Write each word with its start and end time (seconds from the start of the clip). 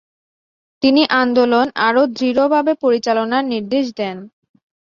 তিনি 0.83 1.01
আন্দোলন 1.15 1.65
আরো 1.87 2.01
দৃঢভাবে 2.15 2.73
পরিচালনার 2.83 3.43
নির্দেশ 3.53 3.85
দেন। 3.97 4.17